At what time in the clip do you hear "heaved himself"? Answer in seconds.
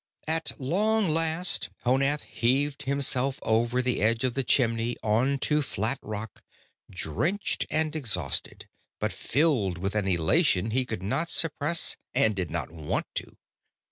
2.23-3.37